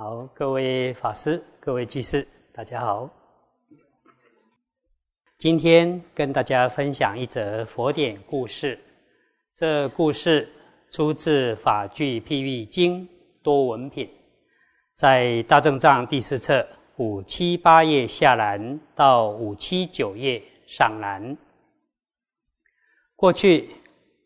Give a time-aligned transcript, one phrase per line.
[0.00, 3.10] 好，各位法师、各位居士，大家好。
[5.36, 8.78] 今天跟大家分享一则佛典故事。
[9.52, 10.48] 这故事
[10.88, 13.04] 出自《法句譬喻经》
[13.42, 14.08] 多闻品，
[14.94, 16.64] 在大正藏第四册
[16.98, 21.36] 五七八页下栏到五七九页上栏。
[23.16, 23.68] 过去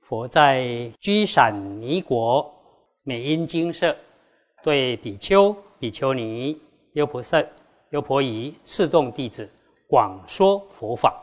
[0.03, 2.47] 佛在居闪尼国
[3.05, 3.97] 美音精舍。
[4.63, 6.57] 对比丘、比丘尼、
[6.93, 7.45] 优婆塞、
[7.91, 9.49] 优婆夷四众弟子
[9.89, 11.21] 广说佛法。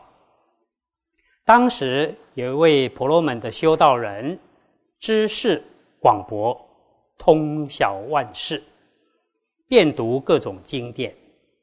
[1.44, 4.38] 当时有一位婆罗门的修道人，
[4.98, 5.62] 知识
[5.98, 6.54] 广博，
[7.16, 8.62] 通晓万事，
[9.66, 11.16] 遍读各种经典，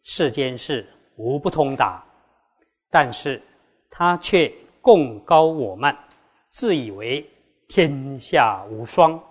[0.03, 2.03] 世间事无不通达。
[2.89, 3.41] 但是
[3.89, 5.95] 他却贡高我慢，
[6.50, 7.23] 自以为
[7.67, 9.22] 天下无双，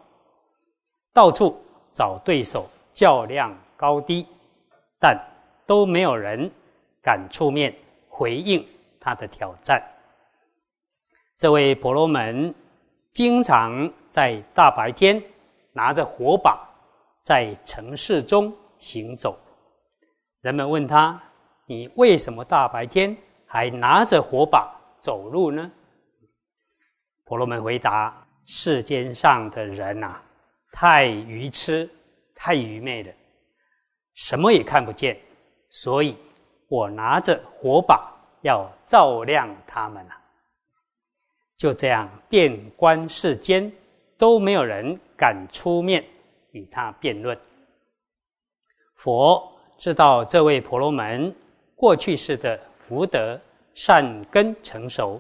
[1.13, 1.61] 到处。
[1.97, 4.27] 找对手较量高低，
[5.01, 5.19] 但
[5.65, 6.51] 都没有人
[7.03, 7.75] 敢出面
[8.07, 8.63] 回应
[9.01, 9.83] 他的挑战。
[11.39, 12.55] 这位婆罗门
[13.13, 15.23] 经常在大白天
[15.73, 16.69] 拿着火把
[17.23, 19.39] 在城市中行走。
[20.43, 21.19] 人们问他
[21.65, 25.73] ：“你为什么大白天还拿着火把走路呢？”
[27.25, 30.21] 婆罗门回答：“世间上的人呐。”
[30.79, 31.89] 太愚痴，
[32.35, 33.11] 太愚昧了，
[34.13, 35.19] 什么也看不见，
[35.71, 36.15] 所以
[36.69, 40.21] 我拿着火把要照亮他们啊！
[41.57, 43.73] 就这样，遍观世间，
[44.19, 46.05] 都没有人敢出面
[46.51, 47.35] 与他辩论。
[48.97, 51.35] 佛知道这位婆罗门
[51.75, 53.41] 过去世的福德
[53.73, 55.19] 善根成熟，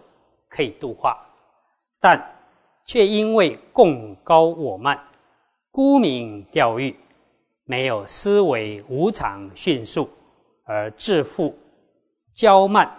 [0.50, 1.18] 可以度化，
[1.98, 2.22] 但
[2.84, 5.02] 却因为共高我慢。
[5.76, 6.96] 沽名钓誉，
[7.64, 10.08] 没有思维无常迅速
[10.64, 11.54] 而致富
[12.34, 12.90] 骄慢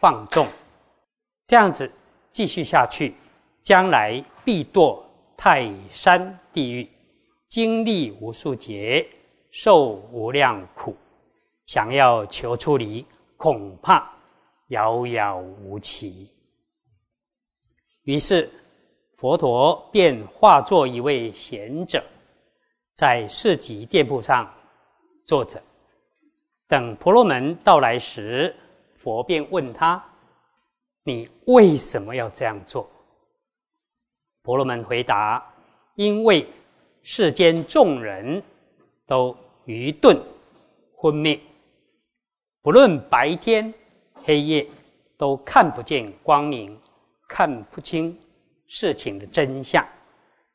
[0.00, 0.44] 放纵，
[1.46, 1.88] 这样子
[2.32, 3.14] 继续下去，
[3.62, 5.00] 将来必堕
[5.36, 6.90] 泰山地狱，
[7.46, 9.08] 经历无数劫，
[9.52, 10.96] 受无量苦，
[11.66, 13.06] 想要求出离，
[13.36, 14.10] 恐怕
[14.70, 16.28] 遥遥无期。
[18.02, 18.50] 于是。
[19.20, 22.02] 佛陀便化作一位贤者，
[22.94, 24.50] 在市集店铺上
[25.26, 25.62] 坐着，
[26.66, 28.56] 等婆罗门到来时，
[28.96, 30.02] 佛便问他
[31.04, 32.88] ：“你为什么要这样做？”
[34.42, 35.46] 婆罗门回答
[35.96, 36.46] ：“因为
[37.02, 38.42] 世间众人
[39.06, 39.36] 都
[39.66, 40.18] 愚钝
[40.96, 41.38] 昏昧，
[42.62, 43.70] 不论白天
[44.24, 44.66] 黑夜，
[45.18, 46.74] 都看不见光明，
[47.28, 48.18] 看不清。”
[48.72, 49.84] 事情的真相，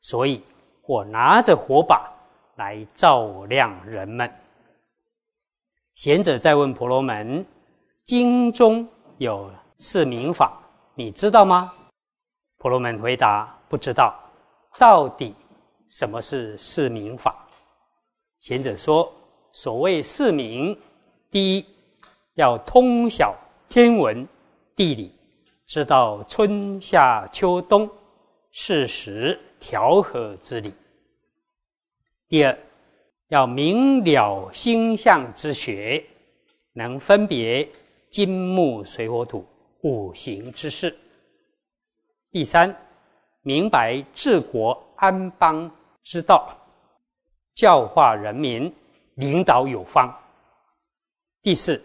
[0.00, 0.42] 所以
[0.86, 2.10] 我拿着火把
[2.56, 4.32] 来照亮人们。
[5.94, 7.44] 贤者在问婆罗门
[8.04, 8.88] ：“经中
[9.18, 10.58] 有四明法，
[10.94, 11.70] 你知道吗？”
[12.56, 14.18] 婆罗门回答：“不知道。”
[14.78, 15.34] 到底
[15.90, 17.46] 什么是四明法？
[18.38, 19.12] 贤者说
[19.52, 20.74] ：“所谓四明，
[21.30, 21.66] 第一
[22.34, 23.34] 要通晓
[23.68, 24.26] 天文
[24.74, 25.12] 地理，
[25.66, 27.86] 知道春夏秋冬。”
[28.58, 30.72] 事实调和之理。
[32.26, 32.58] 第二，
[33.28, 36.02] 要明了星象之学，
[36.72, 37.68] 能分别
[38.08, 39.44] 金木水火土
[39.82, 40.96] 五行之事。
[42.30, 42.74] 第三，
[43.42, 45.70] 明白治国安邦
[46.02, 46.56] 之道，
[47.54, 48.74] 教化人民，
[49.16, 50.10] 领导有方。
[51.42, 51.78] 第四，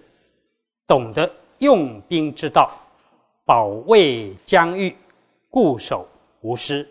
[0.87, 2.71] 懂得用兵之道，
[3.43, 4.95] 保卫疆域，
[5.49, 6.07] 固守。
[6.41, 6.87] 无师，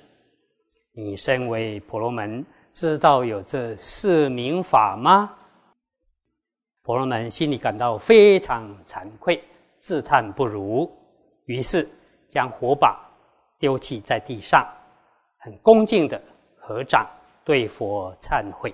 [0.92, 5.36] 你身为婆罗门，知道有这四明法吗？
[6.82, 9.42] 婆罗门心里感到非常惭愧，
[9.80, 10.88] 自叹不如，
[11.46, 11.88] 于是
[12.28, 12.96] 将火把
[13.58, 14.64] 丢弃在地上，
[15.38, 16.20] 很恭敬的
[16.56, 17.04] 合掌
[17.44, 18.72] 对佛忏悔。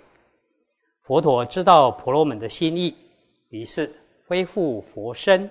[1.04, 2.94] 佛陀知道婆罗门的心意，
[3.48, 3.90] 于是
[4.26, 5.50] 恢复佛身，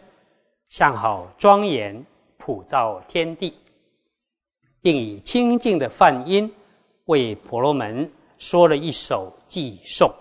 [0.67, 2.05] 相好庄严，
[2.37, 3.57] 普照天地。
[4.85, 6.53] 并以清净的梵音
[7.05, 10.13] 为婆罗门说了一首偈颂：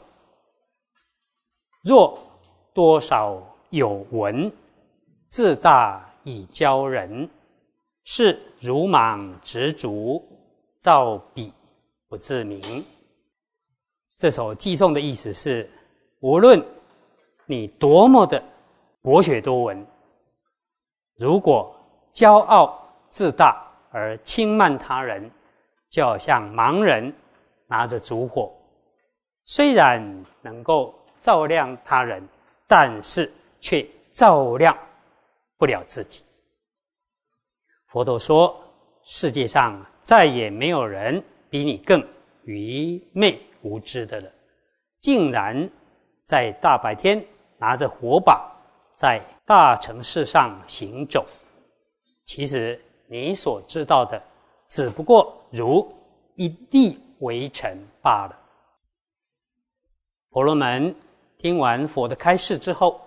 [1.82, 2.18] 若
[2.72, 3.38] 多少
[3.68, 4.50] 有闻，
[5.26, 7.28] 自大以教人，
[8.04, 10.22] 是如莽执着，
[10.80, 11.52] 造彼
[12.08, 12.82] 不自明。
[14.16, 15.68] 这首偈颂的意思是：
[16.20, 16.64] 无论
[17.44, 18.42] 你多么的
[19.02, 19.86] 博学多闻，
[21.18, 21.70] 如果
[22.14, 23.62] 骄傲自大，
[23.94, 25.30] 而轻慢他人，
[25.88, 27.14] 就好像盲人
[27.68, 28.52] 拿着烛火，
[29.44, 30.02] 虽然
[30.42, 32.28] 能够照亮他人，
[32.66, 34.76] 但是却照亮
[35.56, 36.24] 不了自己。
[37.86, 38.60] 佛陀说
[39.06, 42.04] ：“世界上再也没有人比你更
[42.42, 44.28] 愚昧无知的了，
[45.00, 45.70] 竟然
[46.24, 47.24] 在大白天
[47.58, 48.44] 拿着火把
[48.92, 51.24] 在大城市上行走。
[52.24, 54.22] 其实你所知道的，
[54.68, 55.90] 只不过如
[56.36, 58.38] 一地微尘罢了。”
[60.30, 60.94] 婆罗门
[61.38, 63.00] 听完佛的开示之后，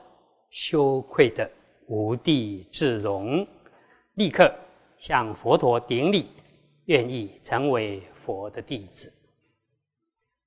[0.49, 1.49] 羞愧的
[1.87, 3.45] 无地自容，
[4.13, 4.53] 立刻
[4.97, 6.29] 向佛陀顶礼，
[6.85, 9.11] 愿意成为佛的弟子。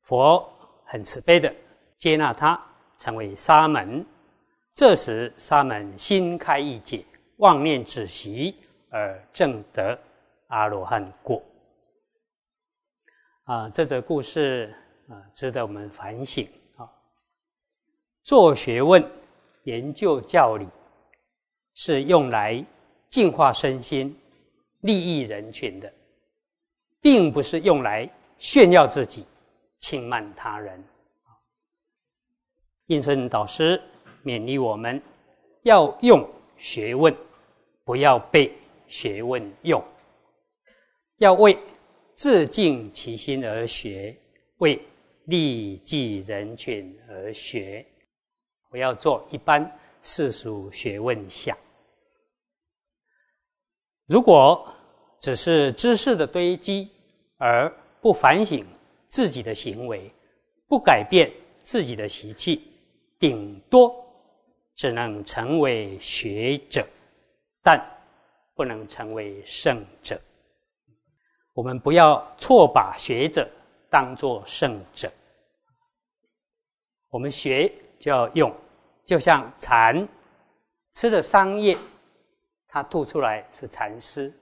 [0.03, 0.51] 佛
[0.85, 1.55] 很慈悲的
[1.99, 2.61] 接纳他，
[2.97, 4.05] 成为沙门。
[4.73, 7.05] 这时，沙门心开意解，
[7.37, 8.55] 妄念止息，
[8.91, 9.99] 而证得
[10.49, 11.43] 阿罗汉果。
[13.45, 14.73] 啊，这则故事
[15.09, 16.47] 啊，值得我们反省
[16.77, 16.89] 啊。
[18.23, 19.05] 做学问、
[19.65, 20.69] 研究教理，
[21.75, 22.65] 是用来
[23.09, 24.17] 净化身心、
[24.83, 25.93] 利益人群的，
[27.01, 28.09] 并不是用来
[28.39, 29.27] 炫耀自己、
[29.79, 30.85] 轻慢他人。
[32.87, 33.81] 应春导师
[34.25, 35.01] 勉励我们，
[35.63, 37.17] 要用学问，
[37.85, 38.53] 不要被
[38.91, 39.81] 学问用；
[41.19, 41.57] 要为
[42.15, 44.15] 自净其心而学，
[44.59, 44.79] 为
[45.25, 47.87] 利济人群而学。
[48.69, 49.69] 不要做一般
[50.03, 51.57] 世俗学问想。
[54.07, 54.73] 如果
[55.21, 56.89] 只是知识的堆积，
[57.37, 57.69] 而
[58.01, 58.67] 不反省
[59.09, 60.11] 自己的行为，
[60.69, 61.33] 不改变
[61.63, 62.63] 自己的习气，
[63.19, 63.95] 顶多
[64.77, 66.87] 只能成为学者，
[67.63, 67.79] 但
[68.61, 70.21] 不能成为圣者。
[71.55, 73.49] 我们不要错把学者
[73.89, 75.11] 当作圣者。
[77.09, 77.73] 我们学。
[78.01, 78.51] 就要用，
[79.05, 80.09] 就像蚕
[80.95, 81.77] 吃了桑叶，
[82.67, 84.33] 它吐出来是蚕丝；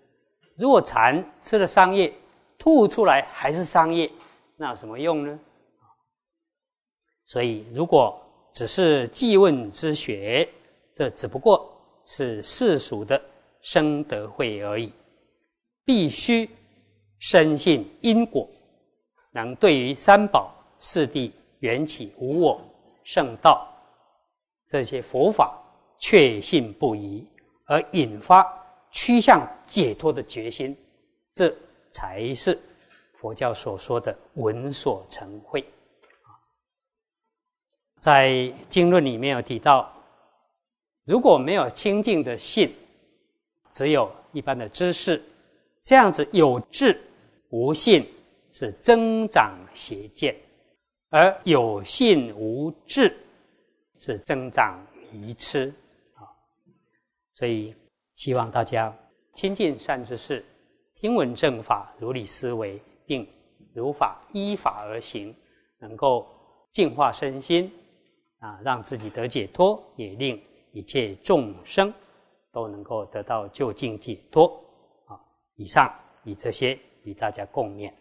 [0.56, 2.14] 如果蚕吃了桑叶，
[2.56, 4.08] 吐出来还是桑叶，
[4.56, 5.36] 那有什么用呢？
[7.24, 8.16] 所以，如果
[8.52, 10.48] 只是记问之学，
[10.94, 11.68] 这只不过
[12.04, 13.20] 是世俗的
[13.70, 14.90] 生得慧而已。
[15.84, 16.48] 必须
[17.18, 18.48] 深信因果，
[19.30, 21.30] 能对于三宝、四谛、
[21.60, 22.58] 缘起、无我。
[23.04, 23.66] 圣道
[24.66, 25.58] 这些佛法
[25.98, 27.26] 确信不疑，
[27.64, 28.46] 而引发
[28.90, 30.76] 趋向解脱的决心，
[31.34, 31.54] 这
[31.90, 32.58] 才是
[33.14, 35.62] 佛教所说的闻所成慧。
[37.98, 39.90] 在经论里面有提到，
[41.04, 42.70] 如果没有清净的信，
[43.70, 45.22] 只有一般的知识，
[45.84, 47.00] 这样子有智
[47.50, 48.06] 无信
[48.52, 50.34] 是增长邪见。
[51.10, 53.16] 而有信无智，
[53.98, 54.78] 是增长
[55.10, 55.72] 愚痴
[56.14, 56.28] 啊！
[57.32, 57.74] 所以
[58.14, 58.94] 希望大家
[59.34, 60.44] 亲近善知识，
[60.94, 63.26] 听闻正法，如理思维，并
[63.72, 65.34] 如法依法而行，
[65.78, 66.28] 能够
[66.72, 67.72] 净化身心
[68.40, 70.38] 啊，让自己得解脱，也令
[70.72, 71.90] 一切众生
[72.52, 74.46] 都能够得到就近解脱
[75.06, 75.18] 啊！
[75.56, 75.92] 以上
[76.24, 77.92] 以这些与大家共勉。